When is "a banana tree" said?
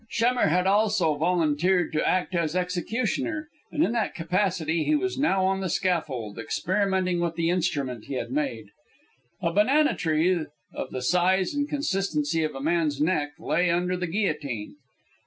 9.43-10.47